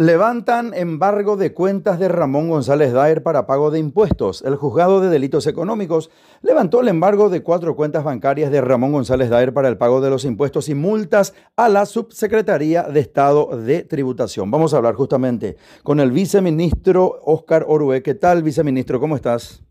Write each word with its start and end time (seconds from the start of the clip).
Levantan 0.00 0.72
embargo 0.72 1.36
de 1.36 1.52
cuentas 1.52 1.98
de 1.98 2.08
Ramón 2.08 2.48
González 2.48 2.94
Daer 2.94 3.22
para 3.22 3.46
pago 3.46 3.70
de 3.70 3.78
impuestos. 3.78 4.40
El 4.40 4.56
juzgado 4.56 5.02
de 5.02 5.10
delitos 5.10 5.46
económicos 5.46 6.10
levantó 6.40 6.80
el 6.80 6.88
embargo 6.88 7.28
de 7.28 7.42
cuatro 7.42 7.76
cuentas 7.76 8.02
bancarias 8.02 8.50
de 8.50 8.62
Ramón 8.62 8.92
González 8.92 9.28
Daer 9.28 9.52
para 9.52 9.68
el 9.68 9.76
pago 9.76 10.00
de 10.00 10.08
los 10.08 10.24
impuestos 10.24 10.70
y 10.70 10.74
multas 10.74 11.34
a 11.54 11.68
la 11.68 11.84
Subsecretaría 11.84 12.84
de 12.84 12.98
Estado 12.98 13.54
de 13.58 13.82
Tributación. 13.82 14.50
Vamos 14.50 14.72
a 14.72 14.78
hablar 14.78 14.94
justamente 14.94 15.58
con 15.82 16.00
el 16.00 16.12
viceministro 16.12 17.20
Oscar 17.22 17.66
Orue. 17.68 18.02
¿Qué 18.02 18.14
tal, 18.14 18.42
viceministro? 18.42 19.00
¿Cómo 19.00 19.16
estás? 19.16 19.62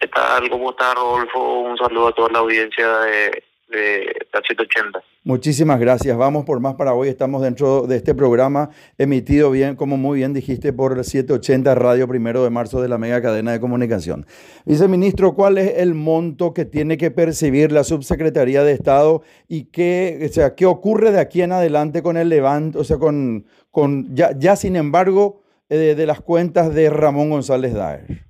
¿Qué 0.00 0.08
tal? 0.08 0.48
¿Cómo 0.48 0.70
está, 0.70 0.94
Rodolfo? 0.94 1.60
Un 1.60 1.76
saludo 1.76 2.08
a 2.08 2.14
toda 2.14 2.30
la 2.30 2.38
audiencia 2.38 2.88
de 3.00 3.43
de 3.68 4.14
la 4.32 4.40
180. 4.40 5.02
Muchísimas 5.24 5.80
gracias. 5.80 6.16
Vamos 6.16 6.44
por 6.44 6.60
más 6.60 6.74
para 6.74 6.92
hoy. 6.92 7.08
Estamos 7.08 7.42
dentro 7.42 7.86
de 7.86 7.96
este 7.96 8.14
programa 8.14 8.70
emitido 8.98 9.50
bien, 9.50 9.74
como 9.74 9.96
muy 9.96 10.18
bien 10.18 10.34
dijiste, 10.34 10.72
por 10.72 11.02
780 11.02 11.74
Radio 11.74 12.06
Primero 12.06 12.44
de 12.44 12.50
Marzo 12.50 12.82
de 12.82 12.88
la 12.88 12.98
mega 12.98 13.22
cadena 13.22 13.52
de 13.52 13.60
comunicación. 13.60 14.26
Viceministro, 14.66 15.34
¿cuál 15.34 15.58
es 15.58 15.78
el 15.78 15.94
monto 15.94 16.52
que 16.52 16.66
tiene 16.66 16.98
que 16.98 17.10
percibir 17.10 17.72
la 17.72 17.84
Subsecretaría 17.84 18.62
de 18.64 18.72
Estado 18.72 19.22
y 19.48 19.64
qué, 19.64 20.26
o 20.28 20.32
sea, 20.32 20.54
qué 20.54 20.66
ocurre 20.66 21.10
de 21.10 21.20
aquí 21.20 21.40
en 21.40 21.52
adelante 21.52 22.02
con 22.02 22.16
el 22.16 22.28
levante, 22.28 22.78
o 22.78 22.84
sea, 22.84 22.98
con, 22.98 23.46
con 23.70 24.14
ya, 24.14 24.36
ya 24.38 24.56
sin 24.56 24.76
embargo, 24.76 25.42
eh, 25.70 25.94
de 25.96 26.06
las 26.06 26.20
cuentas 26.20 26.74
de 26.74 26.90
Ramón 26.90 27.30
González 27.30 27.72
Daer? 27.72 28.24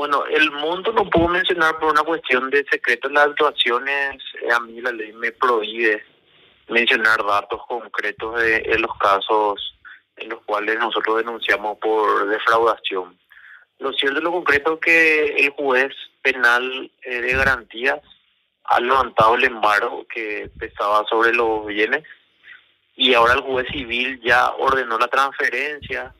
Bueno, 0.00 0.24
el 0.24 0.50
monto 0.50 0.92
no 0.92 1.04
puedo 1.10 1.28
mencionar 1.28 1.78
por 1.78 1.90
una 1.90 2.02
cuestión 2.02 2.48
de 2.48 2.64
secreto 2.70 3.10
las 3.10 3.26
actuaciones. 3.26 4.16
Eh, 4.40 4.50
a 4.50 4.58
mí 4.58 4.80
la 4.80 4.92
ley 4.92 5.12
me 5.12 5.30
prohíbe 5.30 6.02
mencionar 6.68 7.22
datos 7.22 7.60
concretos 7.68 8.40
de, 8.40 8.78
los 8.78 8.96
casos 8.96 9.76
en 10.16 10.30
los 10.30 10.40
cuales 10.44 10.78
nosotros 10.78 11.18
denunciamos 11.18 11.76
por 11.76 12.26
defraudación. 12.30 13.18
Lo 13.78 13.92
cierto 13.92 14.16
es 14.16 14.24
lo 14.24 14.32
concreto 14.32 14.80
que 14.80 15.34
el 15.36 15.50
juez 15.50 15.94
penal 16.22 16.90
eh, 17.02 17.20
de 17.20 17.32
garantías 17.34 18.00
ha 18.64 18.80
levantado 18.80 19.34
el 19.34 19.44
embargo 19.44 20.06
que 20.08 20.50
pesaba 20.58 21.04
sobre 21.10 21.34
los 21.34 21.66
bienes 21.66 22.04
y 22.96 23.12
ahora 23.12 23.34
el 23.34 23.42
juez 23.42 23.66
civil 23.70 24.18
ya 24.24 24.48
ordenó 24.52 24.96
la 24.96 25.08
transferencia 25.08 26.14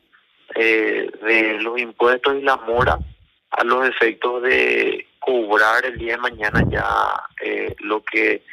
eh, 0.53 1.09
de 1.23 1.59
los 1.61 1.79
impuestos 1.79 2.35
y 2.35 2.43
la 2.43 2.57
mora 2.57 2.99
a 3.51 3.63
los 3.63 3.87
efectos 3.87 4.43
de 4.43 5.07
cobrar 5.19 5.85
el 5.85 5.97
día 5.97 6.13
de 6.13 6.21
mañana 6.21 6.63
ya 6.69 7.13
eh, 7.41 7.75
lo 7.79 8.01
que 8.03 8.43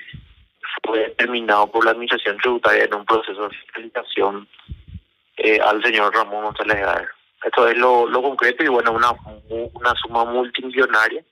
fue 0.84 1.00
determinado 1.00 1.66
por 1.68 1.84
la 1.84 1.92
Administración 1.92 2.36
Tributaria 2.38 2.84
en 2.84 2.94
un 2.94 3.04
proceso 3.04 3.48
de 3.48 3.56
fiscalización 3.56 4.48
eh, 5.36 5.60
al 5.60 5.82
señor 5.82 6.14
Ramón 6.14 6.44
González. 6.44 7.08
Esto 7.44 7.68
es 7.68 7.76
lo, 7.76 8.06
lo 8.06 8.22
concreto 8.22 8.64
y 8.64 8.68
bueno, 8.68 8.92
una, 8.92 9.12
una 9.48 9.94
suma 9.94 10.24
multimillonaria 10.24 11.22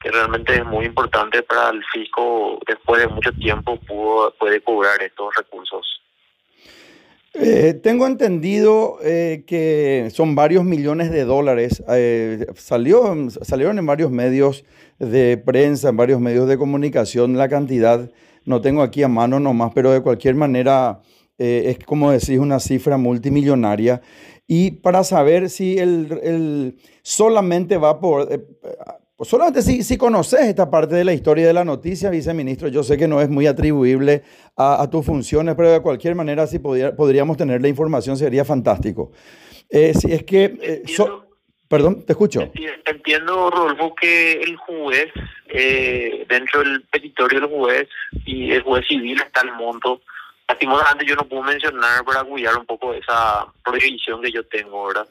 que 0.00 0.10
realmente 0.10 0.54
es 0.54 0.64
muy 0.64 0.86
importante 0.86 1.42
para 1.42 1.70
el 1.70 1.84
fisco 1.92 2.58
después 2.66 3.02
de 3.02 3.08
mucho 3.08 3.32
tiempo 3.32 3.76
pudo, 3.76 4.32
puede 4.38 4.60
cobrar 4.62 5.02
estos 5.02 5.34
recursos. 5.36 5.99
Eh, 7.34 7.74
tengo 7.74 8.08
entendido 8.08 8.98
eh, 9.04 9.44
que 9.46 10.08
son 10.12 10.34
varios 10.34 10.64
millones 10.64 11.12
de 11.12 11.24
dólares. 11.24 11.82
Eh, 11.88 12.46
salió, 12.56 13.14
salieron 13.42 13.78
en 13.78 13.86
varios 13.86 14.10
medios 14.10 14.64
de 14.98 15.36
prensa, 15.36 15.90
en 15.90 15.96
varios 15.96 16.20
medios 16.20 16.48
de 16.48 16.58
comunicación 16.58 17.36
la 17.36 17.48
cantidad. 17.48 18.10
No 18.44 18.60
tengo 18.60 18.82
aquí 18.82 19.02
a 19.04 19.08
mano 19.08 19.38
nomás, 19.38 19.70
pero 19.74 19.92
de 19.92 20.00
cualquier 20.00 20.34
manera 20.34 21.02
es 21.38 21.78
como 21.86 22.10
decís 22.10 22.38
una 22.38 22.60
cifra 22.60 22.98
multimillonaria. 22.98 24.02
Y 24.46 24.72
para 24.72 25.04
saber 25.04 25.48
si 25.48 25.78
el, 25.78 26.20
el 26.22 26.76
solamente 27.02 27.78
va 27.78 27.98
por 28.00 28.28
pues 29.20 29.28
solamente 29.28 29.60
si, 29.60 29.82
si 29.82 29.98
conoces 29.98 30.40
esta 30.46 30.70
parte 30.70 30.94
de 30.94 31.04
la 31.04 31.12
historia 31.12 31.46
de 31.46 31.52
la 31.52 31.62
noticia, 31.62 32.08
viceministro, 32.08 32.68
yo 32.68 32.82
sé 32.82 32.96
que 32.96 33.06
no 33.06 33.20
es 33.20 33.28
muy 33.28 33.46
atribuible 33.46 34.22
a, 34.56 34.88
tus 34.90 35.04
funciones, 35.04 35.56
pero 35.56 35.70
de 35.70 35.82
cualquier 35.82 36.14
manera, 36.14 36.46
si 36.46 36.58
podríamos 36.58 37.36
tener 37.36 37.60
la 37.60 37.68
información, 37.68 38.16
sería 38.16 38.46
fantástico. 38.46 39.12
Eh, 39.68 39.92
si 39.92 40.10
es 40.10 40.24
que... 40.24 40.44
Eh, 40.62 40.82
perdón, 41.68 42.06
te 42.06 42.14
escucho. 42.14 42.50
Entiendo, 42.86 43.50
Rodolfo, 43.50 43.94
que 43.94 44.40
el 44.40 44.56
juez, 44.56 45.12
eh, 45.48 46.24
dentro 46.26 46.60
del 46.60 46.84
petitorio 46.84 47.40
del 47.40 47.50
juez 47.50 47.88
y 48.24 48.52
el 48.52 48.62
juez 48.62 48.86
civil 48.88 49.20
está 49.20 49.42
el 49.42 49.52
monto. 49.52 50.00
Lastimosamente 50.48 51.04
yo 51.04 51.14
no 51.16 51.28
puedo 51.28 51.42
mencionar 51.42 52.06
para 52.06 52.24
cuidar 52.24 52.56
un 52.56 52.64
poco 52.64 52.94
esa 52.94 53.46
prohibición 53.62 54.22
que 54.22 54.32
yo 54.32 54.46
tengo, 54.46 54.86
¿verdad? 54.86 55.06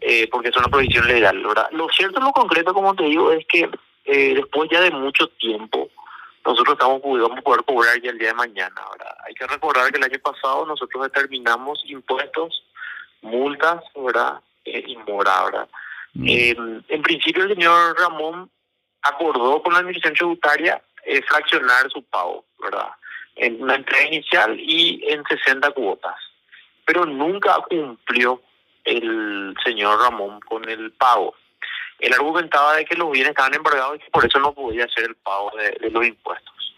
Eh, 0.00 0.28
porque 0.30 0.48
es 0.48 0.56
una 0.56 0.68
prohibición 0.68 1.06
legal. 1.06 1.42
¿verdad? 1.42 1.68
Lo 1.72 1.88
cierto, 1.88 2.20
lo 2.20 2.32
concreto, 2.32 2.72
como 2.74 2.94
te 2.94 3.04
digo, 3.04 3.32
es 3.32 3.46
que 3.46 3.68
eh, 4.04 4.34
después 4.34 4.68
ya 4.70 4.80
de 4.80 4.90
mucho 4.90 5.28
tiempo, 5.38 5.88
nosotros 6.44 6.74
estamos 6.74 6.98
a 6.98 7.42
poder 7.42 7.64
cobrar 7.64 8.00
ya 8.00 8.10
el 8.10 8.18
día 8.18 8.28
de 8.28 8.34
mañana. 8.34 8.80
¿verdad? 8.92 9.14
Hay 9.26 9.34
que 9.34 9.46
recordar 9.46 9.90
que 9.90 9.98
el 9.98 10.04
año 10.04 10.18
pasado 10.22 10.66
nosotros 10.66 11.04
determinamos 11.04 11.82
impuestos, 11.86 12.64
multas, 13.22 13.82
¿verdad? 13.94 14.40
Eh, 14.64 14.84
y 14.86 14.96
mora, 14.96 15.44
¿verdad? 15.44 15.68
Mm. 16.14 16.28
Eh, 16.28 16.56
en 16.88 17.02
principio, 17.02 17.44
el 17.44 17.54
señor 17.54 17.96
Ramón 17.98 18.50
acordó 19.02 19.62
con 19.62 19.72
la 19.72 19.80
Administración 19.80 20.16
Tributaria 20.16 20.82
eh, 21.04 21.22
fraccionar 21.22 21.90
su 21.90 22.02
pago, 22.04 22.44
¿verdad? 22.60 22.88
En 23.36 23.62
una 23.62 23.76
entrega 23.76 24.06
inicial 24.06 24.58
y 24.58 25.02
en 25.08 25.24
60 25.24 25.70
cuotas. 25.70 26.16
Pero 26.84 27.06
nunca 27.06 27.56
cumplió 27.68 28.42
el 28.90 29.54
señor 29.64 30.00
Ramón 30.00 30.40
con 30.40 30.68
el 30.68 30.92
pago. 30.92 31.34
Él 31.98 32.12
argumentaba 32.12 32.76
de 32.76 32.84
que 32.84 32.96
los 32.96 33.10
bienes 33.10 33.30
estaban 33.30 33.54
embargados 33.54 33.96
y 33.96 33.98
que 34.00 34.10
por 34.10 34.24
eso 34.24 34.38
no 34.38 34.52
podía 34.52 34.84
hacer 34.84 35.04
el 35.04 35.14
pago 35.16 35.50
de, 35.56 35.90
los 35.90 36.06
impuestos. 36.06 36.74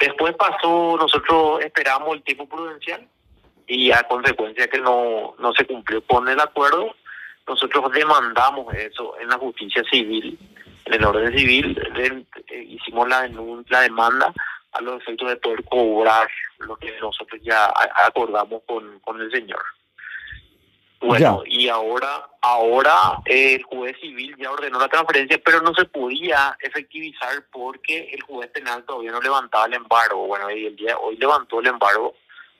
Después 0.00 0.34
pasó, 0.36 0.96
nosotros 0.98 1.60
esperamos 1.64 2.14
el 2.14 2.22
tiempo 2.22 2.48
prudencial 2.48 3.06
y 3.66 3.90
a 3.90 4.02
consecuencia 4.04 4.68
que 4.68 4.78
no, 4.78 5.34
no 5.38 5.52
se 5.52 5.66
cumplió 5.66 6.02
con 6.02 6.28
el 6.28 6.40
acuerdo, 6.40 6.94
nosotros 7.46 7.92
demandamos 7.92 8.72
eso 8.74 9.18
en 9.20 9.28
la 9.28 9.38
justicia 9.38 9.82
civil, 9.90 10.38
en 10.86 10.94
el 10.94 11.04
orden 11.04 11.36
civil, 11.36 11.78
eh, 11.96 12.64
hicimos 12.68 13.08
la, 13.08 13.28
la 13.68 13.80
demanda 13.80 14.32
a 14.72 14.80
los 14.80 15.02
efectos 15.02 15.28
de 15.28 15.36
poder 15.36 15.64
cobrar 15.64 16.28
lo 16.58 16.76
que 16.76 16.98
nosotros 17.00 17.40
ya 17.42 17.72
acordamos 18.06 18.62
con, 18.66 19.00
con 19.00 19.20
el 19.20 19.30
señor. 19.30 19.62
Bueno, 21.08 21.42
y 21.46 21.68
ahora, 21.68 22.28
ahora 22.42 23.20
el 23.24 23.62
juez 23.62 23.96
civil 23.98 24.36
ya 24.38 24.50
ordenó 24.50 24.78
la 24.78 24.88
transferencia, 24.88 25.40
pero 25.42 25.62
no 25.62 25.72
se 25.74 25.86
podía 25.86 26.54
efectivizar 26.60 27.44
porque 27.50 28.10
el 28.12 28.20
juez 28.22 28.50
penal 28.50 28.84
todavía 28.84 29.12
no 29.12 29.20
levantaba 29.20 29.64
el 29.64 29.74
embargo. 29.74 30.26
Bueno, 30.26 30.50
y 30.50 30.66
el 30.66 30.76
día 30.76 30.98
hoy 30.98 31.16
levantó 31.16 31.60
el 31.60 31.68
embargo, 31.68 32.14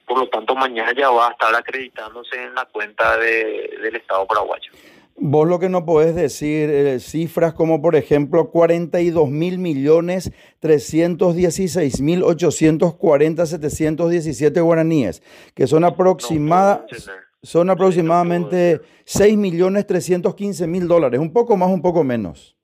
por 0.07 0.19
lo 0.19 0.29
tanto 0.31 0.55
mañana 0.55 0.95
ya 0.97 1.11
va 1.11 1.29
a 1.29 1.33
estar 1.33 1.55
acreditándose 1.55 2.43
en 2.43 2.55
la 2.55 2.65
cuenta 2.65 3.19
de, 3.19 3.79
del 3.83 3.97
Estado 3.97 4.27
paraguayo. 4.27 4.73
Vos 5.21 5.47
lo 5.47 5.59
que 5.59 5.69
no 5.69 5.85
podés 5.85 6.15
decir 6.15 6.71
eh, 6.71 7.01
cifras 7.01 7.53
como 7.53 7.83
por 7.83 7.97
ejemplo 7.97 8.51
42 8.51 9.29
mil 9.29 9.59
millones 9.59 10.31
316 10.61 12.01
mil 12.01 12.23
840 12.23 13.45
717 13.45 14.61
guaraníes, 14.61 15.23
que 15.55 15.67
son 15.67 15.85
aproximadas 15.85 16.83
son 17.43 17.71
aproximadamente 17.71 18.81
6.315.000 19.04 20.87
dólares, 20.87 21.21
un 21.21 21.32
poco 21.32 21.56
más, 21.56 21.69
un 21.69 21.82
poco 21.82 22.04
menos. 22.04 22.56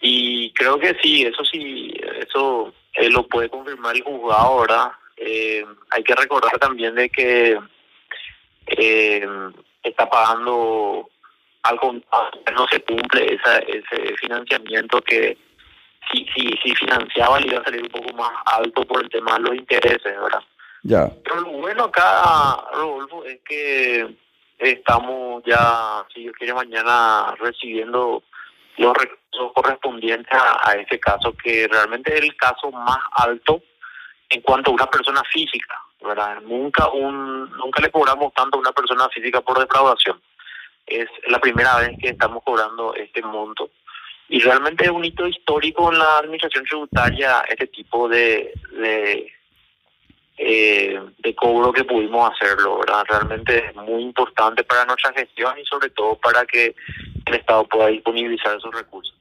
Y 0.00 0.52
creo 0.52 0.78
que 0.78 0.96
sí, 1.02 1.24
eso 1.24 1.44
sí, 1.44 1.92
eso 2.18 2.72
eh, 2.94 3.10
lo 3.10 3.26
puede 3.26 3.48
confirmar 3.48 3.96
el 3.96 4.02
juzgado 4.02 4.40
ahora. 4.40 4.98
Eh, 5.16 5.64
hay 5.90 6.02
que 6.02 6.14
recordar 6.14 6.58
también 6.58 6.94
de 6.94 7.10
que 7.10 7.58
eh, 8.66 9.26
está 9.82 10.08
pagando 10.08 11.10
algo, 11.62 11.92
no 11.92 12.66
se 12.70 12.80
cumple 12.80 13.34
esa, 13.34 13.58
ese 13.58 14.16
financiamiento 14.16 15.02
que 15.02 15.36
si, 16.10 16.26
si, 16.34 16.48
si 16.62 16.74
financiaba 16.74 17.38
le 17.40 17.48
iba 17.48 17.60
a 17.60 17.64
salir 17.64 17.82
un 17.82 17.88
poco 17.88 18.14
más 18.14 18.32
alto 18.46 18.82
por 18.84 19.02
el 19.02 19.10
tema 19.10 19.34
de 19.34 19.40
los 19.40 19.54
intereses, 19.56 20.02
¿verdad? 20.02 20.42
Pero 21.24 21.40
lo 21.40 21.52
bueno 21.52 21.84
acá, 21.84 22.64
Rodolfo, 22.72 23.24
es 23.24 23.40
que 23.44 24.16
estamos 24.58 25.42
ya, 25.44 26.04
si 26.12 26.20
Dios 26.20 26.34
quiere, 26.36 26.54
mañana 26.54 27.34
recibiendo 27.38 28.22
los 28.76 28.96
recursos 28.96 29.52
correspondientes 29.54 30.32
a, 30.32 30.72
ese 30.74 30.98
caso, 30.98 31.34
que 31.36 31.68
realmente 31.68 32.14
es 32.14 32.22
el 32.22 32.36
caso 32.36 32.70
más 32.70 32.98
alto 33.12 33.62
en 34.28 34.40
cuanto 34.42 34.70
a 34.70 34.74
una 34.74 34.86
persona 34.86 35.22
física, 35.24 35.76
¿verdad? 36.02 36.40
Nunca, 36.42 36.88
un, 36.88 37.50
nunca 37.56 37.82
le 37.82 37.90
cobramos 37.90 38.32
tanto 38.32 38.56
a 38.56 38.60
una 38.60 38.72
persona 38.72 39.08
física 39.08 39.40
por 39.40 39.58
defraudación. 39.58 40.20
Es 40.86 41.08
la 41.28 41.40
primera 41.40 41.76
vez 41.78 41.98
que 42.00 42.10
estamos 42.10 42.42
cobrando 42.44 42.94
este 42.94 43.22
monto. 43.22 43.70
Y 44.28 44.40
realmente 44.40 44.84
es 44.84 44.90
un 44.90 45.04
hito 45.04 45.26
histórico 45.26 45.92
en 45.92 45.98
la 45.98 46.18
administración 46.18 46.64
tributaria 46.64 47.42
este 47.48 47.66
tipo 47.66 48.08
de, 48.08 48.52
de 48.72 49.32
eh, 50.42 50.98
de 51.18 51.34
cobro 51.34 51.70
que 51.70 51.84
pudimos 51.84 52.30
hacerlo, 52.32 52.78
¿verdad? 52.78 53.04
Realmente 53.08 53.58
es 53.66 53.76
muy 53.76 54.02
importante 54.02 54.64
para 54.64 54.86
nuestra 54.86 55.12
gestión 55.12 55.58
y 55.58 55.64
sobre 55.66 55.90
todo 55.90 56.16
para 56.16 56.46
que 56.46 56.74
el 57.26 57.34
Estado 57.34 57.64
pueda 57.64 57.88
disponibilizar 57.88 58.56
esos 58.56 58.74
recursos. 58.74 59.14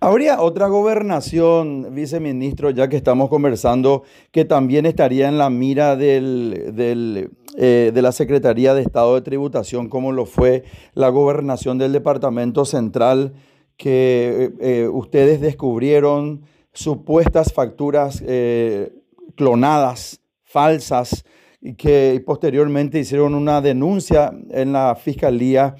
¿Habría 0.00 0.42
otra 0.42 0.66
gobernación, 0.66 1.94
viceministro, 1.94 2.70
ya 2.70 2.88
que 2.88 2.96
estamos 2.96 3.30
conversando, 3.30 4.02
que 4.32 4.44
también 4.44 4.84
estaría 4.84 5.28
en 5.28 5.38
la 5.38 5.48
mira 5.48 5.96
del, 5.96 6.74
del, 6.74 7.30
eh, 7.56 7.90
de 7.94 8.02
la 8.02 8.12
Secretaría 8.12 8.74
de 8.74 8.82
Estado 8.82 9.14
de 9.14 9.22
Tributación, 9.22 9.88
como 9.88 10.12
lo 10.12 10.26
fue 10.26 10.64
la 10.92 11.08
gobernación 11.08 11.78
del 11.78 11.92
Departamento 11.92 12.66
Central, 12.66 13.32
que 13.78 14.52
eh, 14.60 14.88
ustedes 14.92 15.40
descubrieron 15.40 16.42
supuestas 16.74 17.52
facturas 17.54 18.22
eh, 18.26 18.92
clonadas, 19.36 20.20
falsas, 20.54 21.24
y 21.60 21.74
que 21.74 22.22
posteriormente 22.24 23.00
hicieron 23.00 23.34
una 23.34 23.60
denuncia 23.60 24.32
en 24.50 24.72
la 24.72 24.94
Fiscalía? 24.94 25.74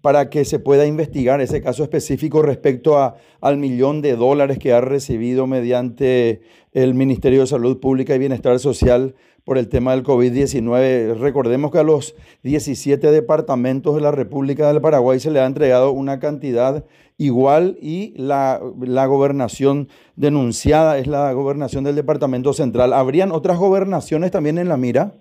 Para 0.00 0.30
que 0.30 0.44
se 0.44 0.58
pueda 0.58 0.86
investigar 0.86 1.40
ese 1.40 1.62
caso 1.62 1.82
específico 1.82 2.42
respecto 2.42 2.98
a, 2.98 3.16
al 3.40 3.56
millón 3.56 4.02
de 4.02 4.16
dólares 4.16 4.58
que 4.58 4.72
ha 4.72 4.80
recibido 4.80 5.46
mediante 5.46 6.42
el 6.72 6.94
Ministerio 6.94 7.40
de 7.40 7.46
Salud 7.46 7.78
Pública 7.78 8.14
y 8.14 8.18
Bienestar 8.18 8.58
Social 8.58 9.14
por 9.44 9.58
el 9.58 9.68
tema 9.68 9.92
del 9.92 10.02
COVID-19. 10.02 11.16
Recordemos 11.18 11.70
que 11.70 11.78
a 11.78 11.82
los 11.82 12.14
17 12.42 13.10
departamentos 13.10 13.94
de 13.94 14.00
la 14.00 14.10
República 14.10 14.68
del 14.68 14.80
Paraguay 14.80 15.20
se 15.20 15.30
le 15.30 15.40
ha 15.40 15.46
entregado 15.46 15.92
una 15.92 16.18
cantidad 16.18 16.84
igual 17.16 17.78
y 17.80 18.14
la, 18.16 18.60
la 18.80 19.06
gobernación 19.06 19.88
denunciada 20.16 20.98
es 20.98 21.06
la 21.06 21.32
gobernación 21.32 21.84
del 21.84 21.94
Departamento 21.94 22.52
Central. 22.52 22.92
¿Habrían 22.92 23.32
otras 23.32 23.58
gobernaciones 23.58 24.30
también 24.30 24.58
en 24.58 24.68
la 24.68 24.76
mira? 24.76 25.14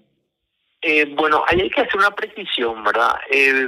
Eh, 0.86 1.06
bueno, 1.16 1.46
ahí 1.48 1.62
hay 1.62 1.70
que 1.70 1.80
hacer 1.80 1.96
una 1.96 2.12
precisión, 2.12 2.84
¿verdad? 2.84 3.16
Eh, 3.32 3.66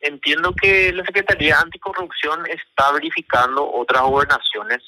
entiendo 0.00 0.52
que 0.52 0.92
la 0.92 1.04
Secretaría 1.04 1.60
Anticorrupción 1.60 2.44
está 2.48 2.90
verificando 2.90 3.72
otras 3.72 4.02
gobernaciones 4.02 4.82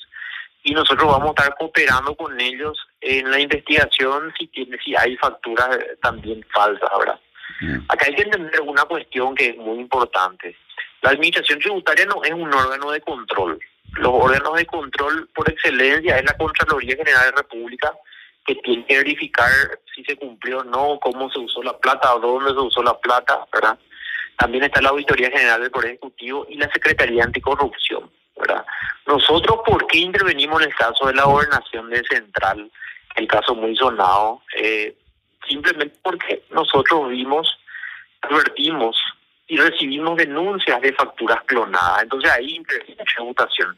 y 0.65 0.73
nosotros 0.73 1.07
vamos 1.07 1.29
a 1.29 1.43
estar 1.43 1.57
cooperando 1.57 2.17
con 2.17 2.39
ellos 2.41 2.77
en 3.01 3.31
la 3.31 3.39
investigación 3.39 4.35
si 4.37 4.49
tiene 4.49 4.77
si 4.85 4.97
hay 4.97 5.17
facturas 5.19 5.79
también 6.03 6.45
falsas, 6.53 6.91
¿verdad? 6.99 7.21
Mm. 7.61 7.79
Acá 7.89 8.07
hay 8.07 8.15
que 8.17 8.23
entender 8.23 8.61
una 8.61 8.85
cuestión 8.85 9.37
que 9.37 9.51
es 9.51 9.57
muy 9.57 9.79
importante. 9.79 10.57
La 11.03 11.11
administración 11.11 11.61
tributaria 11.61 12.07
no 12.07 12.25
es 12.25 12.33
un 12.33 12.53
órgano 12.53 12.91
de 12.91 13.01
control. 13.03 13.57
Los 13.93 14.13
órganos 14.13 14.55
de 14.57 14.67
control 14.67 15.29
por 15.33 15.49
excelencia 15.49 16.19
es 16.19 16.25
la 16.25 16.37
Contraloría 16.37 16.97
General 16.97 17.27
de 17.27 17.31
la 17.31 17.37
República 17.37 17.93
que 18.45 18.57
tiene 18.57 18.85
que 18.87 18.97
verificar 18.97 19.51
si 19.99 20.05
se 20.05 20.17
cumplió 20.17 20.59
o 20.61 20.65
no, 20.65 21.01
cómo 21.01 21.29
se 21.29 21.41
usó 21.41 21.61
la 21.63 21.77
plata, 21.77 22.15
o 22.15 22.21
dónde 22.21 22.53
se 22.53 22.61
usó 22.61 22.83
la 22.85 22.97
plata, 22.99 23.45
¿verdad? 23.53 23.77
También 24.37 24.63
está 24.63 24.81
la 24.81 24.91
Auditoría 24.91 25.29
General 25.31 25.61
del 25.61 25.73
Poder 25.73 25.91
Ejecutivo 25.91 26.47
y 26.49 26.57
la 26.57 26.71
Secretaría 26.71 27.25
Anticorrupción, 27.25 28.09
¿verdad? 28.37 28.65
Nosotros, 29.07 29.59
¿por 29.67 29.87
qué 29.89 29.99
intervenimos 29.99 30.63
en 30.63 30.69
el 30.69 30.77
caso 30.77 31.07
de 31.07 31.15
la 31.15 31.25
gobernación 31.25 31.91
de 31.91 32.05
Central? 32.05 32.71
El 33.17 33.27
caso 33.27 33.57
muy 33.57 33.75
sonado, 33.77 34.43
eh, 34.57 34.97
simplemente 35.49 35.99
porque 36.01 36.45
nosotros 36.51 37.09
vimos, 37.09 37.59
advertimos 38.21 38.97
y 39.49 39.57
recibimos 39.57 40.17
denuncias 40.17 40.81
de 40.81 40.93
facturas 40.93 41.43
clonadas. 41.47 42.05
Entonces 42.05 42.31
ahí 42.31 42.55
interviene 42.55 43.03
tributación. 43.17 43.77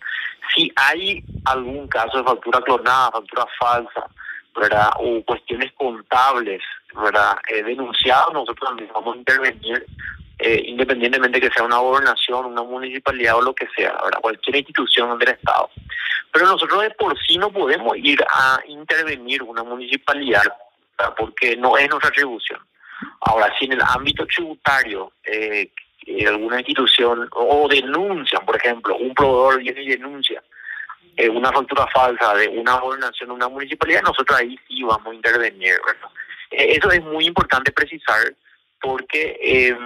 Si 0.54 0.70
hay 0.76 1.24
algún 1.46 1.88
caso 1.88 2.18
de 2.18 2.24
factura 2.24 2.60
clonada, 2.60 3.12
factura 3.12 3.46
falsa, 3.58 4.06
¿verdad? 4.54 4.90
o 4.98 5.22
cuestiones 5.24 5.72
contables 5.72 6.62
¿verdad? 6.94 7.36
Denunciadas, 7.48 8.32
nosotros 8.32 8.68
también 8.68 8.90
vamos 8.92 9.14
a 9.14 9.18
intervenir 9.18 9.86
eh, 10.42 10.62
independientemente 10.64 11.38
que 11.38 11.50
sea 11.50 11.64
una 11.64 11.76
gobernación, 11.76 12.46
una 12.46 12.62
municipalidad 12.62 13.36
o 13.36 13.42
lo 13.42 13.54
que 13.54 13.68
sea, 13.76 13.92
¿verdad? 14.02 14.20
cualquier 14.22 14.56
institución 14.56 15.18
del 15.18 15.28
Estado. 15.28 15.68
Pero 16.32 16.46
nosotros 16.46 16.80
de 16.80 16.90
por 16.92 17.14
sí 17.26 17.36
no 17.36 17.52
podemos 17.52 17.94
ir 17.98 18.24
a 18.30 18.58
intervenir 18.66 19.42
una 19.42 19.62
municipalidad 19.62 20.44
porque 21.18 21.56
no 21.56 21.76
es 21.76 21.90
nuestra 21.90 22.08
atribución. 22.08 22.58
Ahora, 23.20 23.52
si 23.58 23.66
en 23.66 23.72
el 23.72 23.82
ámbito 23.82 24.26
tributario 24.26 25.12
eh, 25.24 25.70
alguna 26.26 26.58
institución 26.58 27.28
o 27.32 27.68
denuncian, 27.68 28.44
por 28.46 28.56
ejemplo, 28.56 28.96
un 28.96 29.14
proveedor 29.14 29.58
viene 29.58 29.82
y 29.82 29.88
denuncia 29.88 30.42
eh, 31.20 31.28
una 31.28 31.52
factura 31.52 31.86
falsa 31.88 32.34
de 32.34 32.48
una 32.48 32.78
gobernación, 32.78 33.30
una 33.30 33.48
municipalidad, 33.48 34.02
nosotros 34.02 34.38
ahí 34.38 34.58
sí 34.66 34.82
vamos 34.82 35.12
a 35.12 35.14
intervenir. 35.14 35.74
Eh, 36.50 36.76
eso 36.76 36.90
es 36.90 37.02
muy 37.02 37.26
importante 37.26 37.72
precisar 37.72 38.34
porque 38.80 39.38
eh, 39.42 39.76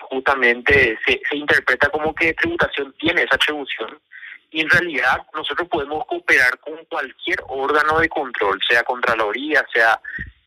justamente 0.00 0.98
se, 1.06 1.20
se 1.28 1.36
interpreta 1.36 1.88
como 1.88 2.14
que 2.14 2.34
tributación 2.34 2.94
tiene 2.98 3.22
esa 3.22 3.36
atribución 3.36 3.98
y 4.50 4.60
en 4.60 4.68
realidad 4.68 5.22
nosotros 5.34 5.66
podemos 5.68 6.04
cooperar 6.06 6.58
con 6.60 6.84
cualquier 6.90 7.38
órgano 7.48 7.98
de 7.98 8.10
control, 8.10 8.60
sea 8.68 8.82
Contraloría, 8.82 9.64
sea 9.72 9.98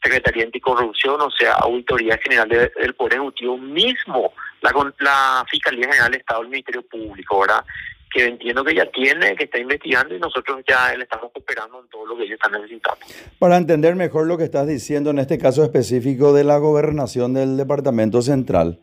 Secretaría 0.03 0.45
Anticorrupción 0.45 1.19
o 1.21 1.31
sea 1.31 1.53
Auditoría 1.53 2.19
General 2.23 2.47
del 2.47 2.93
Poder 2.93 3.13
Ejecutivo, 3.13 3.57
mismo 3.57 4.33
la, 4.61 4.71
la 4.99 5.45
Fiscalía 5.49 5.87
General 5.87 6.11
del 6.11 6.21
Estado, 6.21 6.41
el 6.43 6.49
Ministerio 6.49 6.83
Público, 6.83 7.39
¿verdad? 7.39 7.65
Que 8.11 8.25
entiendo 8.25 8.63
que 8.63 8.75
ya 8.75 8.89
tiene, 8.91 9.35
que 9.35 9.45
está 9.45 9.59
investigando 9.59 10.15
y 10.15 10.19
nosotros 10.19 10.61
ya 10.67 10.95
le 10.95 11.03
estamos 11.03 11.31
cooperando 11.31 11.81
en 11.81 11.89
todo 11.89 12.05
lo 12.05 12.17
que 12.17 12.23
ellos 12.23 12.39
están 12.41 12.59
necesitando. 12.59 13.05
Para 13.37 13.57
entender 13.57 13.95
mejor 13.95 14.27
lo 14.27 14.37
que 14.37 14.45
estás 14.45 14.67
diciendo 14.67 15.11
en 15.11 15.19
este 15.19 15.37
caso 15.37 15.63
específico 15.63 16.33
de 16.33 16.43
la 16.43 16.57
gobernación 16.57 17.33
del 17.33 17.57
Departamento 17.57 18.21
Central, 18.21 18.79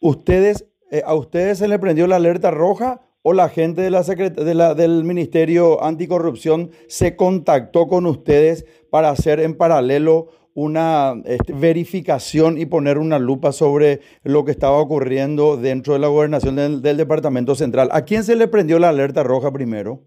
¿ustedes, 0.00 0.66
eh, 0.90 1.02
¿a 1.04 1.14
ustedes 1.14 1.58
se 1.58 1.68
le 1.68 1.78
prendió 1.78 2.06
la 2.06 2.16
alerta 2.16 2.50
roja 2.50 3.00
o 3.22 3.32
la 3.32 3.48
gente 3.48 3.82
de 3.82 3.90
la, 3.90 4.02
de 4.02 4.54
la 4.54 4.74
del 4.74 5.04
Ministerio 5.04 5.82
Anticorrupción 5.82 6.72
se 6.88 7.14
contactó 7.14 7.86
con 7.86 8.06
ustedes 8.06 8.66
para 8.90 9.10
hacer 9.10 9.40
en 9.40 9.56
paralelo 9.56 10.28
una 10.54 11.14
este, 11.24 11.52
verificación 11.52 12.58
y 12.58 12.66
poner 12.66 12.98
una 12.98 13.18
lupa 13.18 13.52
sobre 13.52 14.00
lo 14.22 14.44
que 14.44 14.50
estaba 14.50 14.78
ocurriendo 14.78 15.56
dentro 15.56 15.94
de 15.94 16.00
la 16.00 16.08
gobernación 16.08 16.56
del, 16.56 16.96
Departamento 16.96 17.54
Central. 17.54 17.88
¿A 17.92 18.04
quién 18.04 18.24
se 18.24 18.36
le 18.36 18.48
prendió 18.48 18.78
la 18.78 18.90
alerta 18.90 19.22
roja 19.22 19.52
primero? 19.52 20.00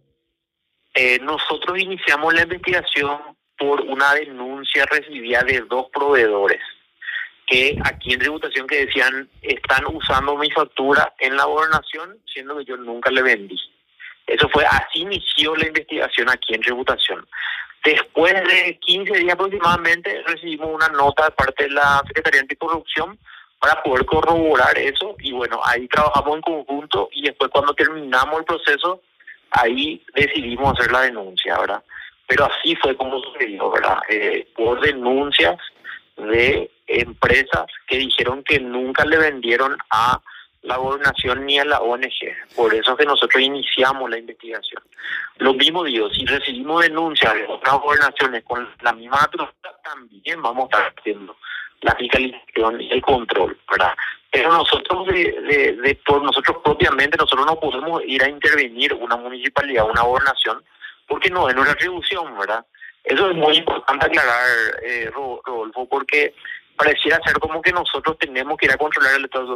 Eh, 0.93 1.19
nosotros 1.21 1.79
iniciamos 1.79 2.33
la 2.33 2.43
investigación 2.43 3.17
por 3.57 3.81
una 3.81 4.13
denuncia 4.13 4.85
recibida 4.85 5.41
de 5.43 5.61
dos 5.69 5.87
proveedores 5.93 6.61
que 7.47 7.77
aquí 7.83 8.13
en 8.13 8.19
tributación 8.19 8.67
que 8.67 8.85
decían 8.85 9.29
están 9.41 9.85
usando 9.93 10.35
mi 10.37 10.49
factura 10.51 11.13
en 11.19 11.35
la 11.35 11.45
gobernación, 11.45 12.17
siendo 12.25 12.57
que 12.57 12.65
yo 12.65 12.77
nunca 12.77 13.11
le 13.11 13.21
vendí. 13.21 13.57
Eso 14.25 14.49
fue, 14.49 14.65
así 14.65 15.01
inició 15.01 15.55
la 15.55 15.67
investigación 15.67 16.29
aquí 16.29 16.55
en 16.55 16.61
tributación. 16.61 17.25
Después 17.85 18.33
de 18.33 18.79
15 18.81 19.13
días 19.19 19.35
aproximadamente 19.35 20.23
recibimos 20.25 20.69
una 20.73 20.87
nota 20.87 21.25
de 21.25 21.31
parte 21.31 21.65
de 21.65 21.69
la 21.69 22.01
Secretaría 22.07 22.41
Anticorrupción 22.41 23.19
para 23.59 23.83
poder 23.83 24.05
corroborar 24.07 24.75
eso 24.77 25.15
y 25.19 25.31
bueno, 25.31 25.59
ahí 25.63 25.87
trabajamos 25.87 26.37
en 26.37 26.41
conjunto 26.41 27.09
y 27.11 27.21
después 27.21 27.51
cuando 27.51 27.75
terminamos 27.75 28.39
el 28.39 28.45
proceso, 28.45 29.01
ahí 29.51 30.03
decidimos 30.15 30.77
hacer 30.77 30.91
la 30.91 31.01
denuncia, 31.01 31.59
¿verdad? 31.59 31.83
Pero 32.25 32.45
así 32.45 32.75
fue 32.77 32.97
como 32.97 33.21
sucedió, 33.21 33.69
¿verdad? 33.69 33.99
Eh, 34.09 34.47
por 34.55 34.81
denuncias 34.81 35.57
de 36.17 36.71
empresas 36.87 37.65
que 37.87 37.97
dijeron 37.97 38.43
que 38.43 38.59
nunca 38.59 39.05
le 39.05 39.17
vendieron 39.17 39.77
a 39.91 40.19
la 40.65 40.77
gobernación 40.77 41.45
ni 41.45 41.59
a 41.59 41.65
la 41.65 41.79
ONG. 41.79 42.09
Por 42.55 42.73
eso 42.73 42.91
es 42.91 42.97
que 42.97 43.05
nosotros 43.05 43.41
iniciamos 43.41 44.09
la 44.09 44.17
investigación. 44.17 44.81
Lo 45.37 45.53
mismo 45.53 45.83
digo, 45.83 46.09
si 46.09 46.25
recibimos 46.25 46.83
denuncias 46.83 47.33
de 47.33 47.45
otras 47.47 47.79
gobernaciones 47.79 48.43
con 48.43 48.67
la 48.81 48.93
misma 48.93 49.17
naturaleza, 49.21 49.55
también 49.83 50.41
vamos 50.41 50.63
a 50.63 50.77
estar 50.77 50.93
haciendo 50.97 51.37
la 51.81 51.95
fiscalización 51.95 52.81
y 52.81 52.91
el 52.91 53.01
control, 53.01 53.57
¿verdad? 53.69 53.93
Pero 54.31 54.51
nosotros, 54.51 55.07
de, 55.07 55.77
de, 55.81 55.99
por 56.05 56.23
nosotros 56.23 56.57
propiamente, 56.63 57.17
nosotros 57.17 57.45
no 57.45 57.59
podemos 57.59 58.01
ir 58.05 58.23
a 58.23 58.29
intervenir 58.29 58.93
una 58.93 59.15
municipalidad, 59.15 59.89
una 59.89 60.01
gobernación, 60.01 60.63
porque 61.07 61.29
no 61.29 61.47
es 61.47 61.55
nuestra 61.55 61.73
atribución, 61.73 62.37
¿verdad? 62.37 62.65
Eso 63.03 63.29
es 63.29 63.35
muy 63.35 63.57
importante 63.57 64.07
aclarar, 64.07 64.47
eh, 64.83 65.11
Rodolfo, 65.13 65.87
porque 65.87 66.33
pareciera 66.75 67.19
ser 67.25 67.39
como 67.39 67.61
que 67.61 67.71
nosotros 67.71 68.17
tenemos 68.19 68.57
que 68.57 68.65
ir 68.65 68.71
a 68.71 68.77
controlar 68.77 69.13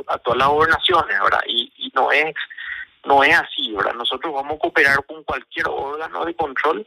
a 0.07 0.17
todas 0.19 0.37
las 0.37 0.47
gobernaciones, 0.47 1.19
¿verdad? 1.21 1.41
Y, 1.47 1.91
no 1.93 2.11
es 2.11 2.35
no 3.05 3.23
es 3.23 3.33
así, 3.33 3.71
¿verdad? 3.73 3.93
Nosotros 3.93 4.33
vamos 4.33 4.53
a 4.53 4.59
cooperar 4.59 5.03
con 5.05 5.23
cualquier 5.23 5.67
órgano 5.67 6.25
de 6.25 6.35
control 6.35 6.85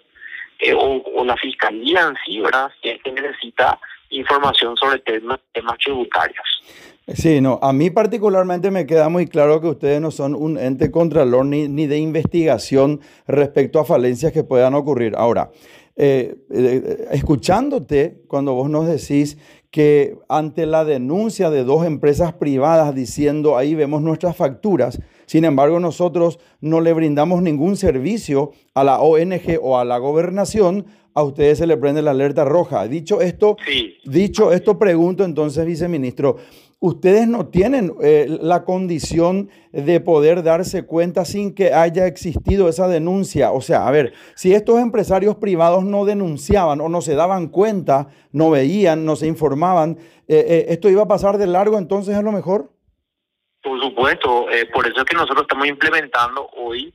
eh, 0.58 0.74
o, 0.74 1.24
la 1.24 1.36
fiscalía 1.36 2.02
en 2.02 2.14
sí, 2.24 2.40
¿verdad? 2.40 2.70
Si 2.82 2.98
que 2.98 3.12
necesita 3.12 3.78
información 4.10 4.76
sobre 4.76 4.98
temas, 5.00 5.40
temas 5.52 5.78
tributarios. 5.78 6.44
Sí, 7.08 7.40
no, 7.40 7.58
a 7.62 7.72
mí 7.72 7.90
particularmente 7.90 8.70
me 8.70 8.86
queda 8.86 9.08
muy 9.08 9.26
claro 9.26 9.60
que 9.60 9.68
ustedes 9.68 10.00
no 10.00 10.10
son 10.10 10.34
un 10.34 10.58
ente 10.58 10.90
contralor 10.90 11.46
ni, 11.46 11.66
ni 11.66 11.86
de 11.86 11.98
investigación 11.98 13.00
respecto 13.26 13.80
a 13.80 13.84
falencias 13.84 14.32
que 14.32 14.44
puedan 14.44 14.74
ocurrir. 14.74 15.14
Ahora, 15.16 15.50
eh, 15.94 16.36
eh, 16.50 17.08
escuchándote 17.10 18.22
cuando 18.26 18.54
vos 18.54 18.70
nos 18.70 18.86
decís 18.86 19.36
que 19.72 20.18
ante 20.28 20.66
la 20.66 20.84
denuncia 20.84 21.48
de 21.48 21.64
dos 21.64 21.86
empresas 21.86 22.34
privadas 22.34 22.94
diciendo 22.94 23.56
ahí 23.56 23.74
vemos 23.74 24.02
nuestras 24.02 24.36
facturas, 24.36 25.00
sin 25.24 25.46
embargo 25.46 25.80
nosotros 25.80 26.38
no 26.60 26.82
le 26.82 26.92
brindamos 26.92 27.42
ningún 27.42 27.78
servicio 27.78 28.52
a 28.74 28.84
la 28.84 29.00
ONG 29.00 29.58
o 29.62 29.78
a 29.78 29.86
la 29.86 29.96
gobernación, 29.96 30.84
a 31.14 31.22
ustedes 31.22 31.56
se 31.56 31.66
le 31.66 31.78
prende 31.78 32.02
la 32.02 32.10
alerta 32.10 32.44
roja. 32.44 32.86
Dicho 32.86 33.22
esto, 33.22 33.56
dicho 34.04 34.52
esto, 34.52 34.78
pregunto 34.78 35.24
entonces, 35.24 35.64
viceministro, 35.64 36.36
ustedes 36.82 37.28
no 37.28 37.46
tienen 37.46 37.94
eh, 38.02 38.26
la 38.28 38.64
condición 38.64 39.50
de 39.70 40.00
poder 40.00 40.42
darse 40.42 40.84
cuenta 40.84 41.24
sin 41.24 41.54
que 41.54 41.72
haya 41.72 42.08
existido 42.08 42.68
esa 42.68 42.88
denuncia. 42.88 43.52
O 43.52 43.60
sea, 43.60 43.86
a 43.86 43.90
ver, 43.92 44.12
si 44.34 44.52
estos 44.52 44.80
empresarios 44.80 45.36
privados 45.36 45.84
no 45.84 46.04
denunciaban 46.04 46.80
o 46.80 46.88
no 46.88 47.00
se 47.00 47.14
daban 47.14 47.46
cuenta, 47.48 48.08
no 48.32 48.50
veían, 48.50 49.04
no 49.04 49.14
se 49.14 49.28
informaban, 49.28 49.96
eh, 50.26 50.44
eh, 50.48 50.64
¿esto 50.70 50.90
iba 50.90 51.02
a 51.02 51.08
pasar 51.08 51.38
de 51.38 51.46
largo 51.46 51.78
entonces 51.78 52.16
a 52.16 52.22
lo 52.22 52.32
mejor? 52.32 52.68
Por 53.62 53.80
supuesto, 53.80 54.46
por 54.74 54.84
eso 54.84 54.98
es 54.98 55.04
que 55.04 55.14
nosotros 55.14 55.42
estamos 55.42 55.68
implementando 55.68 56.50
hoy 56.56 56.92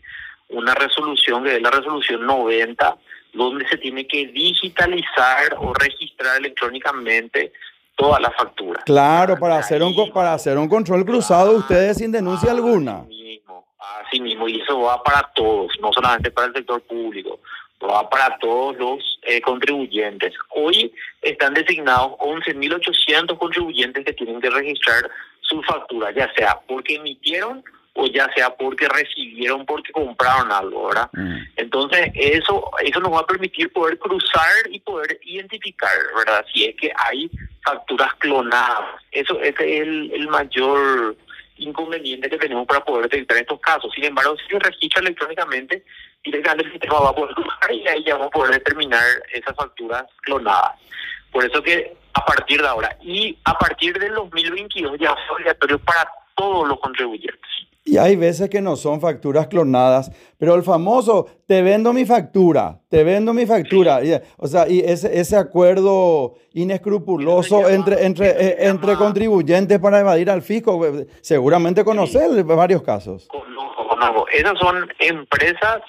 una 0.49 0.75
resolución 0.75 1.45
que 1.45 1.55
es 1.55 1.61
la 1.61 1.71
resolución 1.71 2.25
90, 2.25 2.97
donde 3.33 3.65
se 3.69 3.77
tiene 3.77 4.05
que 4.05 4.27
digitalizar 4.27 5.55
o 5.59 5.73
registrar 5.73 6.39
electrónicamente 6.39 7.53
todas 7.97 8.21
las 8.21 8.33
facturas. 8.35 8.83
Claro, 8.85 9.37
para 9.37 9.57
hacer 9.57 9.83
un 9.83 9.93
para 10.13 10.33
hacer 10.33 10.57
un 10.57 10.69
control 10.69 11.03
cruzado 11.03 11.57
ustedes 11.57 11.97
sin 11.97 12.11
denuncia 12.11 12.51
alguna. 12.51 12.99
Así 13.01 13.23
mismo, 13.23 13.65
así 14.05 14.19
mismo, 14.21 14.47
y 14.47 14.61
eso 14.61 14.79
va 14.79 15.03
para 15.03 15.29
todos, 15.35 15.73
no 15.81 15.91
solamente 15.91 16.31
para 16.31 16.47
el 16.47 16.53
sector 16.53 16.81
público, 16.83 17.39
va 17.85 18.09
para 18.09 18.37
todos 18.37 18.77
los 18.77 19.19
eh, 19.23 19.41
contribuyentes. 19.41 20.33
Hoy 20.55 20.93
están 21.21 21.53
designados 21.53 22.11
11.800 22.19 23.37
contribuyentes 23.37 24.05
que 24.05 24.13
tienen 24.13 24.39
que 24.39 24.49
registrar 24.49 25.09
su 25.41 25.61
factura, 25.63 26.11
ya 26.11 26.31
sea 26.35 26.59
porque 26.67 26.95
emitieron 26.95 27.63
o 27.97 28.05
ya 28.05 28.29
sea 28.35 28.55
porque 28.55 28.87
recibieron, 28.87 29.65
porque 29.65 29.91
compraron 29.91 30.51
algo, 30.51 30.87
¿verdad? 30.87 31.09
Mm. 31.13 31.37
Entonces, 31.55 32.11
eso, 32.13 32.69
eso 32.83 32.99
nos 32.99 33.11
va 33.11 33.21
a 33.21 33.25
permitir 33.25 33.73
poder 33.73 33.97
cruzar 33.97 34.53
y 34.69 34.79
poder 34.79 35.19
identificar, 35.23 35.91
¿verdad? 36.15 36.45
Si 36.53 36.65
es 36.65 36.75
que 36.75 36.91
hay 36.95 37.29
facturas 37.65 38.13
clonadas. 38.15 39.01
Eso 39.11 39.39
ese 39.41 39.49
es 39.49 39.81
el, 39.81 40.11
el 40.13 40.27
mayor 40.27 41.17
inconveniente 41.57 42.29
que 42.29 42.37
tenemos 42.37 42.67
para 42.67 42.85
poder 42.85 43.09
detectar 43.09 43.37
estos 43.37 43.59
casos. 43.61 43.91
Sin 43.95 44.05
embargo, 44.05 44.37
si 44.37 44.47
se 44.47 44.59
registra 44.59 45.01
electrónicamente, 45.01 45.83
directamente 46.23 46.65
el 46.65 46.71
sistema 46.73 46.99
va 46.99 47.09
a 47.09 47.15
poder 47.15 47.33
cruzar 47.33 47.73
y 47.73 47.87
ahí 47.87 48.03
ya 48.03 48.13
vamos 48.13 48.27
a 48.27 48.31
poder 48.31 48.51
determinar 48.53 49.03
esas 49.33 49.55
facturas 49.55 50.03
clonadas. 50.21 50.73
Por 51.31 51.43
eso 51.43 51.63
que 51.63 51.97
a 52.13 52.25
partir 52.25 52.61
de 52.61 52.67
ahora 52.67 52.95
y 53.01 53.35
a 53.43 53.57
partir 53.57 53.97
del 53.97 54.13
2022 54.13 54.99
ya 54.99 55.09
es 55.09 55.31
obligatorio 55.31 55.79
para 55.79 56.07
todos 56.35 56.67
los 56.67 56.79
contribuyentes. 56.79 57.56
Y 57.87 57.97
hay 57.97 58.17
veces 58.17 58.49
que 58.49 58.59
no 58.59 58.75
son 58.75 58.99
facturas 58.99 59.47
clonadas, 59.47 60.11
pero 60.37 60.55
el 60.55 60.63
famoso, 60.63 61.25
te 61.47 61.61
vendo 61.61 61.93
mi 61.93 62.05
factura, 62.05 62.81
te 62.89 63.05
vendo 63.05 63.33
mi 63.33 63.45
factura. 63.45 64.01
o 64.35 64.47
sea, 64.47 64.67
y 64.67 64.81
ese, 64.81 65.17
ese 65.17 65.37
acuerdo 65.37 66.35
inescrupuloso 66.53 67.69
entre, 67.69 68.05
entre, 68.05 68.29
eh, 68.31 68.55
entre 68.67 68.95
contribuyentes 68.95 69.79
para 69.79 70.01
evadir 70.01 70.29
al 70.29 70.41
fisco, 70.41 70.85
eh, 70.85 71.07
seguramente 71.21 71.85
conocer 71.85 72.43
varios 72.43 72.83
casos. 72.83 73.29
Conozco, 73.29 73.87
conozco. 73.87 74.27
Esas 74.33 74.59
son 74.59 74.85
empresas 74.99 75.79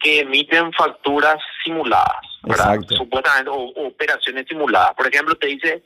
que 0.00 0.20
emiten 0.20 0.70
facturas 0.74 1.36
simuladas, 1.64 2.20
¿verdad? 2.42 2.78
Supuestamente, 2.88 3.50
o 3.50 3.86
operaciones 3.86 4.44
simuladas. 4.46 4.92
Por 4.94 5.06
ejemplo, 5.06 5.34
te 5.36 5.46
dice 5.46 5.82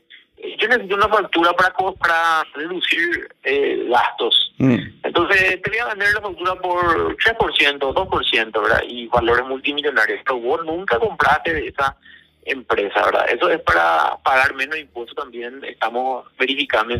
yo 0.58 0.68
necesito 0.68 0.96
una 0.96 1.08
factura 1.08 1.52
para, 1.52 1.72
para 1.72 2.44
reducir 2.54 3.28
eh, 3.42 3.86
gastos. 3.88 4.52
Mm. 4.58 4.78
Entonces, 5.02 5.62
te 5.62 5.70
voy 5.70 5.78
a 5.78 5.86
vender 5.86 6.12
la 6.14 6.20
factura 6.20 6.54
por 6.56 7.16
3%, 7.16 7.78
2%, 7.78 8.62
¿verdad? 8.62 8.82
Y 8.86 9.06
valores 9.08 9.46
multimillonarios. 9.46 10.20
Pero 10.24 10.38
vos 10.40 10.64
nunca 10.64 10.98
compraste 10.98 11.54
de 11.54 11.68
esa 11.68 11.96
empresa, 12.44 13.04
¿verdad? 13.04 13.26
Eso 13.30 13.50
es 13.50 13.60
para 13.60 14.16
pagar 14.22 14.54
menos 14.54 14.78
impuestos 14.78 15.16
también. 15.16 15.62
Estamos 15.64 16.26
verificando, 16.38 16.94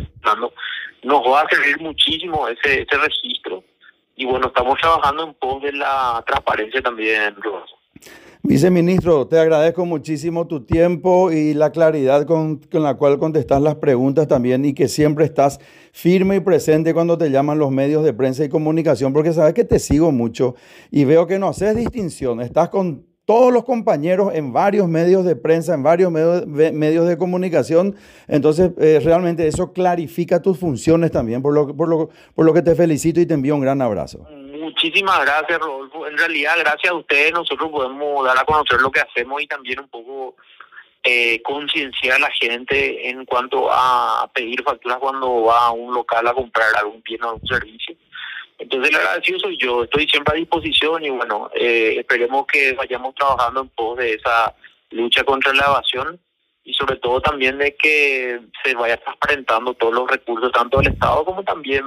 nos 1.03 1.23
va 1.23 1.43
a 1.43 1.49
servir 1.49 1.81
muchísimo 1.81 2.49
ese, 2.49 2.83
ese 2.83 2.99
registro. 2.99 3.63
Y 4.17 4.25
bueno, 4.25 4.47
estamos 4.49 4.79
trabajando 4.81 5.25
en 5.25 5.35
pos 5.35 5.63
de 5.63 5.73
la 5.73 6.25
transparencia 6.27 6.81
también, 6.83 7.37
Viceministro, 8.49 9.27
te 9.27 9.41
agradezco 9.41 9.85
muchísimo 9.85 10.47
tu 10.47 10.65
tiempo 10.65 11.33
y 11.33 11.53
la 11.53 11.73
claridad 11.73 12.27
con, 12.27 12.61
la 12.71 12.95
cual 12.95 13.19
contestas 13.19 13.61
las 13.61 13.75
preguntas 13.75 14.29
también 14.29 14.65
y 14.65 14.73
que 14.73 14.87
siempre 14.87 15.25
estás 15.25 15.59
firme 15.93 16.37
y 16.37 16.41
presente 16.41 16.95
cuando 16.95 17.19
te 17.19 17.29
llaman 17.31 17.59
los 17.59 17.73
medios 17.73 18.05
de 18.05 18.13
prensa 18.13 18.45
y 18.45 18.49
comunicación, 18.49 19.13
porque 19.13 19.33
sabes 19.33 19.53
que 19.53 19.65
te 19.65 19.81
sigo 19.81 20.13
mucho 20.13 20.55
y 20.93 21.05
veo 21.05 21.27
que 21.27 21.41
no 21.41 21.49
haces 21.49 21.75
distinción, 21.75 22.41
estás 22.41 22.69
con 22.69 23.05
todos 23.25 23.53
los 23.53 23.65
compañeros 23.65 24.33
en 24.33 24.53
varios 24.53 24.89
medios 24.89 25.25
de 25.25 25.35
prensa, 25.35 25.75
en 25.75 25.83
varios 25.83 26.13
medios, 26.13 27.09
de 27.09 27.19
comunicación, 27.19 27.97
entonces 28.29 28.71
eh, 28.79 29.01
realmente 29.03 29.49
eso 29.49 29.73
clarifica 29.73 30.41
tus 30.41 30.57
funciones 30.57 31.11
también, 31.11 31.43
por 31.43 31.53
lo, 31.53 31.77
por, 31.77 31.89
lo, 31.89 32.11
por 32.37 32.47
lo 32.47 32.55
que 32.55 32.63
te 32.63 32.77
felicito 32.77 33.21
y 33.21 33.27
te 33.27 33.35
envío 33.35 33.57
un 33.57 33.61
gran 33.63 33.83
abrazo. 33.83 34.25
Muchísimas 34.87 35.21
gracias, 35.25 35.59
Rodolfo. 35.59 36.07
En 36.07 36.17
realidad, 36.17 36.55
gracias 36.61 36.93
a 36.93 36.95
ustedes, 36.95 37.33
nosotros 37.33 37.71
podemos 37.73 38.25
dar 38.25 38.39
a 38.39 38.45
conocer 38.45 38.81
lo 38.81 38.89
que 38.89 39.01
hacemos 39.01 39.43
y 39.43 39.49
también 39.49 39.81
un 39.81 39.89
poco 39.89 40.37
eh, 41.03 41.43
concienciar 41.43 42.15
a 42.15 42.19
la 42.21 42.31
gente 42.31 43.09
en 43.09 43.25
cuanto 43.25 43.69
a 43.69 44.31
pedir 44.33 44.63
facturas 44.63 44.99
cuando 44.99 45.43
va 45.43 45.67
a 45.67 45.71
un 45.73 45.93
local 45.93 46.25
a 46.29 46.35
comprar 46.35 46.69
algún 46.77 47.03
bien 47.03 47.21
o 47.25 47.31
algún 47.31 47.49
servicio. 47.49 47.97
Entonces, 48.59 48.91
el 48.91 48.97
agradecido 48.97 49.41
soy 49.41 49.59
yo. 49.59 49.83
Estoy 49.83 50.07
siempre 50.07 50.35
a 50.35 50.39
disposición 50.39 51.05
y 51.05 51.11
bueno, 51.11 51.51
eh, 51.53 51.97
esperemos 51.99 52.47
que 52.47 52.73
vayamos 52.75 53.13
trabajando 53.17 53.63
en 53.63 53.69
pos 53.71 53.99
de 53.99 54.15
esa 54.15 54.55
lucha 54.91 55.25
contra 55.25 55.53
la 55.53 55.65
evasión 55.65 56.21
y 56.67 56.75
sobre 56.75 56.97
todo 56.97 57.21
también 57.21 57.59
de 57.59 57.77
que 57.77 58.41
se 58.65 58.75
vaya 58.75 58.97
transparentando 58.97 59.73
todos 59.75 59.95
los 59.95 60.11
recursos, 60.11 60.51
tanto 60.51 60.79
del 60.79 60.89
Estado 60.89 61.25
como 61.25 61.45
también 61.45 61.85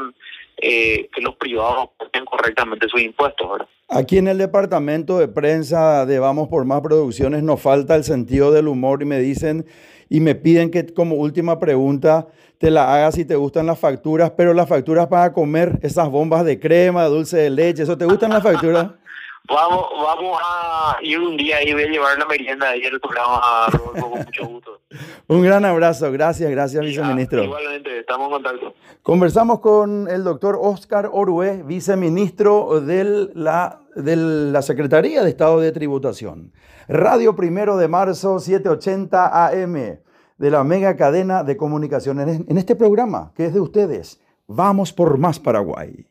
eh, 0.61 1.09
que 1.13 1.21
los 1.21 1.35
privados 1.35 1.89
aporten 1.93 2.23
correctamente 2.23 2.87
sus 2.87 3.01
impuestos. 3.01 3.51
¿verdad? 3.51 3.67
Aquí 3.89 4.17
en 4.17 4.29
el 4.29 4.37
departamento 4.37 5.19
de 5.19 5.27
prensa 5.27 6.05
de 6.05 6.19
Vamos 6.19 6.47
por 6.47 6.63
Más 6.63 6.79
Producciones 6.79 7.43
nos 7.43 7.61
falta 7.61 7.95
el 7.95 8.05
sentido 8.05 8.53
del 8.53 8.69
humor 8.69 9.01
y 9.01 9.05
me 9.05 9.19
dicen 9.19 9.65
y 10.07 10.21
me 10.21 10.33
piden 10.33 10.71
que 10.71 10.85
como 10.93 11.15
última 11.15 11.59
pregunta 11.59 12.27
te 12.57 12.71
la 12.71 12.93
hagas 12.93 13.15
si 13.15 13.25
te 13.25 13.35
gustan 13.35 13.65
las 13.65 13.79
facturas, 13.79 14.31
pero 14.31 14.53
las 14.53 14.69
facturas 14.69 15.07
para 15.07 15.33
comer, 15.33 15.77
esas 15.81 16.09
bombas 16.09 16.45
de 16.45 16.59
crema, 16.59 17.05
dulce 17.05 17.37
de 17.37 17.49
leche, 17.49 17.83
¿eso 17.83 17.97
te 17.97 18.05
gustan 18.05 18.31
las 18.31 18.43
facturas? 18.43 18.91
Vamos, 19.47 19.87
vamos 19.95 20.39
a 20.43 20.97
ir 21.01 21.19
un 21.19 21.35
día 21.35 21.63
y 21.67 21.73
voy 21.73 21.83
a 21.83 21.87
llevar 21.87 22.17
la 22.19 22.25
merienda 22.25 22.69
ahí 22.69 22.85
al 22.85 22.99
programa 22.99 23.67
con 23.99 24.09
mucho 24.11 24.45
gusto. 24.45 24.81
un 25.27 25.41
gran 25.41 25.65
abrazo, 25.65 26.11
gracias, 26.11 26.51
gracias, 26.51 26.85
viceministro. 26.85 27.43
Igualmente, 27.43 27.99
estamos 27.99 28.27
en 28.27 28.31
contacto. 28.33 28.73
Conversamos 29.01 29.59
con 29.59 30.07
el 30.07 30.23
doctor 30.23 30.57
Oscar 30.61 31.09
Orue, 31.11 31.63
viceministro 31.63 32.79
de 32.81 33.29
la, 33.33 33.81
de 33.95 34.15
la 34.15 34.61
Secretaría 34.61 35.23
de 35.23 35.29
Estado 35.29 35.59
de 35.59 35.71
Tributación. 35.71 36.53
Radio 36.87 37.35
Primero 37.35 37.77
de 37.77 37.87
Marzo, 37.87 38.39
780 38.39 39.47
AM, 39.47 39.99
de 40.37 40.51
la 40.51 40.63
mega 40.63 40.95
cadena 40.95 41.43
de 41.43 41.57
comunicaciones 41.57 42.41
en 42.47 42.57
este 42.57 42.75
programa 42.75 43.31
que 43.35 43.45
es 43.45 43.53
de 43.53 43.59
ustedes. 43.59 44.21
Vamos 44.47 44.93
por 44.93 45.17
más 45.17 45.39
Paraguay. 45.39 46.05